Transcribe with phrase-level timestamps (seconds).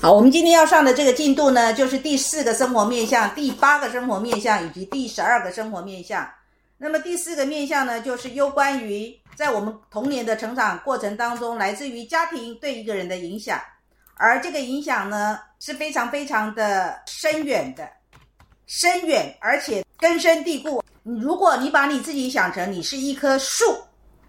[0.00, 6.24] 好，我们今天要上的这个进度呢，就是第四个生活面向、第八个生活面向以及第十二个生活面向。
[6.76, 13.60] 那么第四个面向呢，就是攸关于在我们童年的成长过程当中，来自于家庭对一个人的影响，
[14.14, 17.88] 而这个影响呢是非常非常的深远的，
[18.66, 20.80] 深远而且根深蒂固。
[21.02, 23.64] 如果你把你自己想成你是一棵树，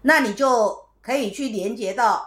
[0.02, 2.26] 那你就可以去连接到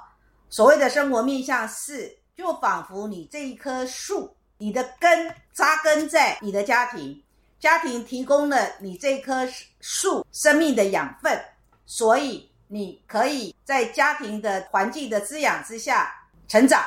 [0.49, 2.09] 所谓的生活面向四。
[2.36, 7.21] 就仿佛你这一棵树，你的根扎根在你的家庭，
[7.59, 9.48] 家庭提供了你这棵
[9.80, 11.40] 树生命的养分，
[11.85, 16.12] 所以你可以在家庭的环境的滋养之下
[16.48, 16.84] 成长。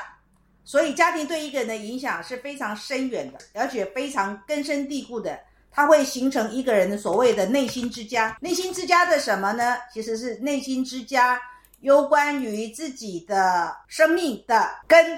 [0.64, 5.38] 所以家庭对一个人的影响是非常深远的，而且非常根深蒂固的，
[5.70, 8.36] 它会形成一个人的所谓的内心之家。
[8.40, 9.76] 内心之家的什么呢？
[9.94, 11.40] 其实是内心之家
[11.82, 15.16] 攸关于自己的生命的根。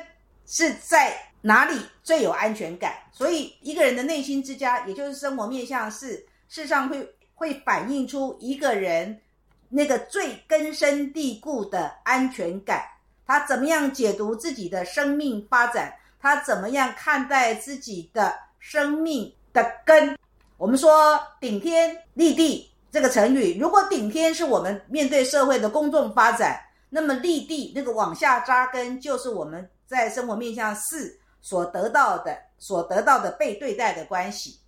[0.51, 2.95] 是在哪里最有安全感？
[3.13, 6.17] 所以一个人的内心之家，也就是生活面向是，
[6.49, 9.21] 事实上会会反映出一个人
[9.69, 12.83] 那个最根深蒂固的安全感。
[13.27, 15.95] 他怎么样解读自己的生命发展？
[16.19, 20.17] 他怎么样看待自己的生命的根？
[20.57, 29.69] 我们说顶天立地这个成语，如果顶天是我们面对社会的公众发展，那么立地那个往下扎根就是我们。
[29.89, 34.61] 在生活面向四所得到的，所得到的被对待的关系，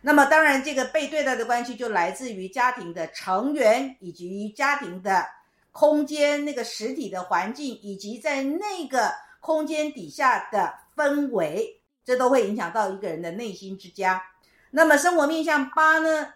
[0.00, 5.26] 那么当然这个被对待的关系就来自于家庭的成员，以及家庭的
[5.72, 14.22] 空间那个实体的环境，以及在那个空间底下的氛围，这都会影响到一个人的内心之家。
[14.70, 16.32] 那么生活面向八呢，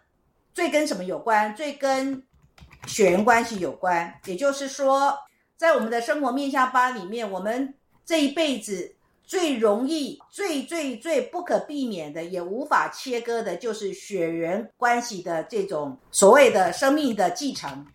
[0.52, 1.54] 最跟什么有关？
[1.54, 2.20] 最跟
[2.86, 4.12] 血缘关系有关。
[4.24, 5.16] 也就是说，
[5.56, 7.74] 在我们的生活面向八里面，我们
[8.06, 8.94] 这一辈子
[9.26, 17.86] 最容易、最最最不可避免的，也无法切割的，就是血缘关系的这种所谓的生命的继承。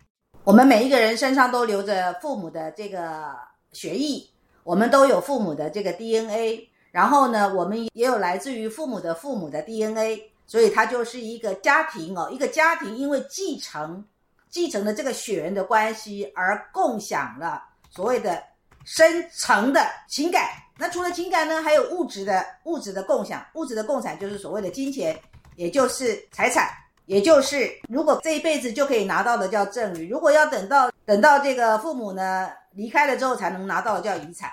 [0.42, 3.30] 我们每一个人身上都留着父母的这个
[3.72, 4.28] 血液，
[4.64, 14.04] 我们都有父母的这个 DNA，然后呢，我们也有来自于父母的父母的 DNA，所以它就是一个家庭哦，一个家庭因为继承、
[14.48, 18.49] 继承的这个血缘的关系而共享了所谓的。
[18.84, 25.18] 深层的情感，那除了情感呢，还有物质的物质的共享，物质的共享就是所谓的金钱，
[25.56, 26.70] 也就是财产，
[27.06, 34.50] 也就是如果这一辈子就可以拿到的叫赠与，如果要等到等到这个父母呢离开了之后才能拿到的叫遗产。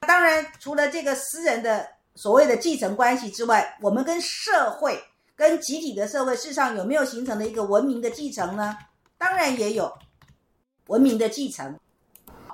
[0.00, 1.86] 当然，除了这个私人的
[2.16, 5.00] 所谓的继承关系之外，我们跟社会、
[5.36, 8.76] 跟集体的社会，世上有没有形成的一个文明的继承呢？
[9.16, 9.96] 当然也有
[10.88, 11.78] 文明的继承。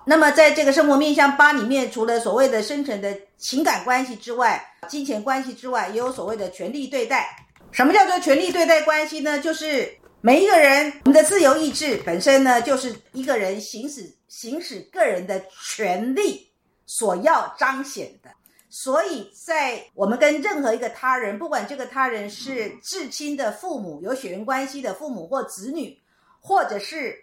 [0.09, 4.59] 那么，在这个生活面向八里面，除了所谓的深层的情感关系之外，
[4.89, 7.29] 金钱关系之外，也有所谓的权力对待。
[7.73, 9.39] 什么叫做权力对待关系呢？
[9.39, 16.51] 就是每一个人，我们的自由意志本身呢，就是一个人行使行使个人的权利
[16.87, 18.31] 所要彰显的。
[18.71, 25.95] 所以在我们跟任何一个他人，不管这个他人是至亲的父母、有血缘关系的父母或子女，
[26.41, 27.15] 或者是。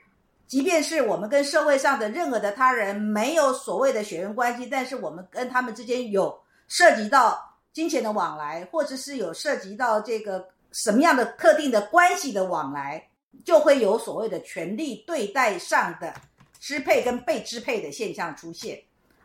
[0.48, 13.10] 即便是我们跟社会上的任何的他人没有所谓的血缘关系，但是我们跟他们之间有涉及到金钱的往来，或者是有涉及到这个什么样的特定的关系的往来，
[13.44, 16.14] 就会有所谓的权力对待上的
[16.60, 18.80] 支配跟被支配的现象出现。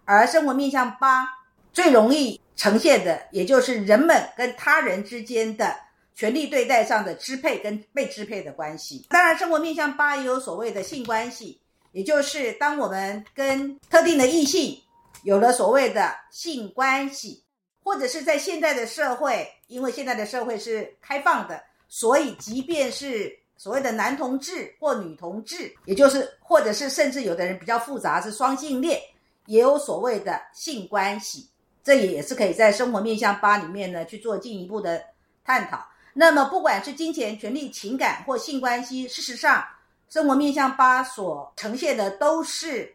[0.06, 1.28] 而生活面向八
[1.72, 5.76] 最容易呈现的，也就是人们跟他人之间的。
[6.20, 11.58] 权力对待上的支配跟被支配的关系，当然，生活面向八也有所谓的性关系，
[11.92, 14.78] 也就是当我们跟特定的异性
[15.22, 17.42] 有了所谓的性关系，
[17.82, 29.00] 或者是在现在的社会，因为现在的社会是开放的，所以即便是所谓的男同志或女同志，也就是或者是甚至有的人比较复杂是双性恋，
[29.46, 31.48] 也有所谓的性关系，
[31.82, 35.02] 这也是可以在生活面向八里面呢去做进一步的
[35.42, 35.82] 探讨。
[36.20, 39.66] 那么，不管是金钱、权力、情感或性关系，事实上，
[40.10, 42.94] 生活面向八所呈现的都是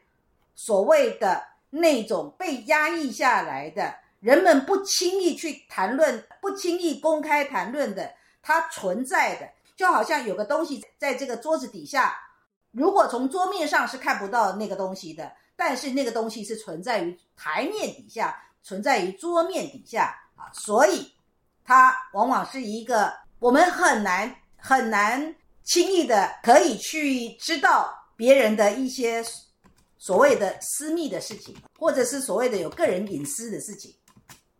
[0.54, 8.13] 所谓的那种被压抑下来的，人们不轻易去谈论、不轻易公开谈论的，
[8.44, 12.16] 它存在的，就好像有个东西在这个桌子底下，
[12.74, 21.15] 如果从桌面上是看不到那个东西的，但是那个东西是存在于台面底下，存在于桌面底下啊，所以。
[21.66, 29.24] 它往往是一个我们很难很难轻易的可以去知道别人的一些
[29.98, 33.94] 所谓的私密的事情，或者是所谓的有个人隐私的事情，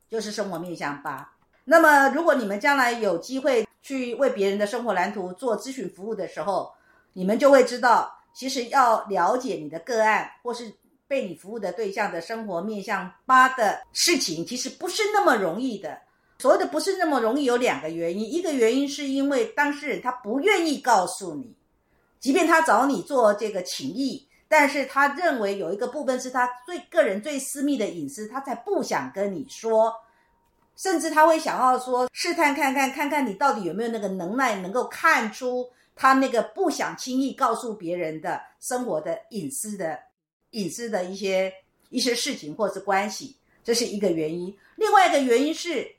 [0.10, 1.32] 就是生活面向八。
[1.64, 6.74] 那么，如果你们将来有机会去为别人的生活蓝图做咨询服务的时候，
[7.14, 10.74] 你们就会知道，其实要了解你的个案或是
[11.08, 16.00] 被你服务的对象的生活面向八的事情，其实不是那么容易的。
[16.38, 18.32] 所谓的不是那么容易，有两个原因。
[18.32, 21.54] 一个原因是因为当事人他不愿意告诉你，
[22.20, 29.94] 即便他找你做这个情谊，但是他认为有一个部分是他最个人、最私密的隐私，他才不想跟你说。
[30.78, 35.66] 甚至他会想要说试探看看，看看你到底有没有那个能耐，能够看出
[35.96, 39.98] 他那个不想轻易告诉别人的生活的隐私的
[40.52, 41.50] 隐私的一些
[41.92, 44.54] 一些事情或是关系，这是一个原因。
[44.76, 45.90] 另外一个原因是，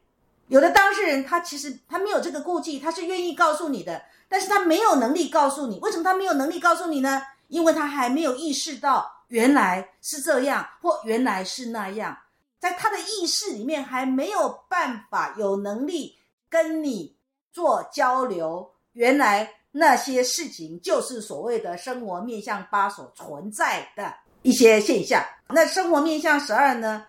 [0.48, 5.78] 有的当事人他其实他没有这个顾忌，他是愿意告诉你的，但是他没有能力告诉你。
[5.80, 7.22] 为什么他没有能力告诉你呢？
[7.48, 12.16] 因为他还没有意识到原来是这样，或原来是那样。
[12.58, 16.16] 在他的意识里面还没有办法有能力
[16.48, 17.14] 跟你
[17.52, 25.24] 做交流，原来那些事情就是所谓的生活面向八所存在的一些现象。
[25.48, 27.06] 那生活面向十二呢？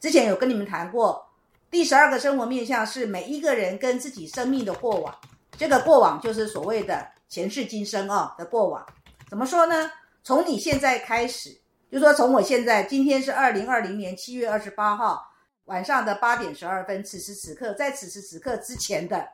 [0.00, 1.24] 之前有跟你们谈过，
[1.72, 5.18] 第十二个生活面向是每一个人跟自己生命的过往，
[5.56, 8.86] 这个过往就是所谓的前世今生啊的过往。
[9.30, 9.90] 怎么说呢？
[10.22, 11.58] 从你现在开始。
[11.90, 15.26] 就说从我现在，今天是二零二零年七月二十八号
[15.64, 19.26] 晚上的八点十二分，此时此刻，在此时此刻之前的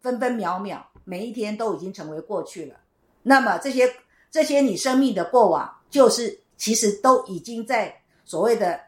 [0.00, 2.74] 分分秒秒，每一天都已经成为过去了。
[3.22, 3.88] 那么这些
[4.32, 8.80] 这些你生命的过往，就是其实都已经在所谓的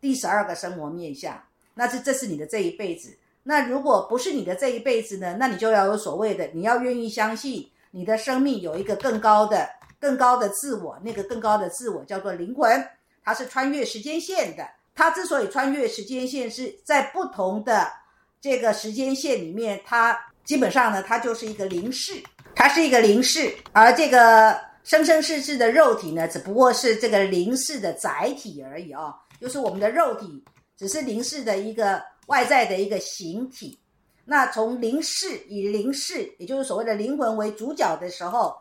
[0.00, 1.40] 第十二个生活面相，
[1.76, 3.16] 那是这是你的这一辈子。
[3.44, 5.36] 那如果不是你的这一辈子呢？
[5.38, 9.68] 那你就要有所谓的，你要愿意相信你的生命有一个更高的。
[9.98, 12.86] 更高的自我，那个更高的自我叫做灵魂，
[13.24, 14.68] 它是穿越时间线的。
[14.94, 17.90] 它之所以穿越时间线，是在不同的
[18.38, 22.12] 这个时间线里面，它基本上呢，它就是一个灵视，
[22.54, 23.50] 它是一个灵视。
[23.72, 30.44] 而这个生生世世的肉体呢，只不过是这个灵视的载体而已啊，就是我们的肉体
[30.76, 33.78] 只是灵视的一个外在的一个形体。
[34.24, 38.56] 那从灵视以灵视，也就是所谓的灵魂为主角的时候。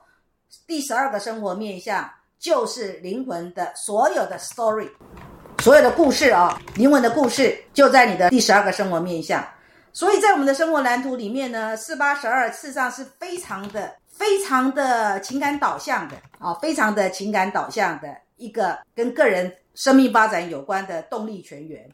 [0.68, 2.10] 第十二个生活面相
[2.40, 4.90] 就是灵魂的所有的 story，
[5.60, 9.46] 所有的故事啊，灵魂的故事就在你的第十二个生活面相。
[9.92, 21.90] 所以在我们的生活蓝图里面呢，四八十二事实上是非常的、非常的情感导向的啊，非常的情感导向的一个跟个人生命发展有关的动力泉源。